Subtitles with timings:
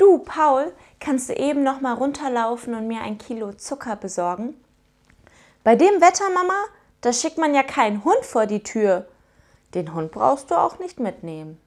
[0.00, 4.54] Du, Paul, kannst du eben noch mal runterlaufen und mir ein Kilo Zucker besorgen?
[5.62, 6.54] Bei dem Wetter, Mama,
[7.02, 9.06] da schickt man ja keinen Hund vor die Tür.
[9.74, 11.60] Den Hund brauchst du auch nicht mitnehmen.